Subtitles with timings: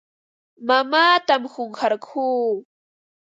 [0.67, 2.27] Mamaatam qunqarquu.